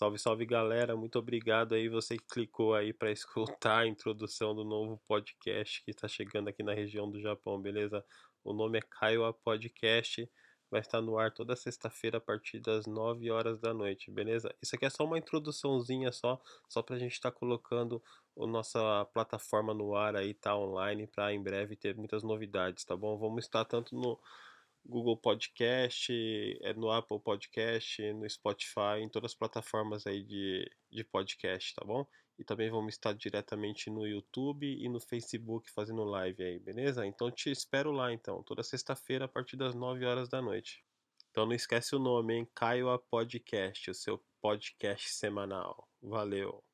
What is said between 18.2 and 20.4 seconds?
a nossa plataforma no ar aí,